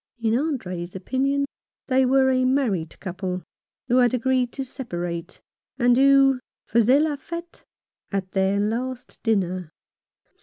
In 0.19 0.35
Andre's 0.35 0.95
opinion 0.95 1.45
they 1.85 2.07
were 2.07 2.31
a 2.31 2.43
married 2.43 2.99
couple, 2.99 3.43
who 3.87 3.97
had 3.97 4.15
agreed 4.15 4.51
to 4.53 4.65
separate, 4.65 5.39
and 5.77 5.95
who 5.95 6.39
faisaient 6.67 7.03
la 7.03 7.15
fete 7.15 7.63
at 8.11 8.31
their 8.31 8.59
last 8.59 9.21
dinner. 9.21 9.69